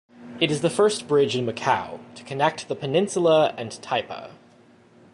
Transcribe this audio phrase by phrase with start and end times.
[0.39, 4.31] It is the first bridge in Macau, to connect the peninsula and Taipa.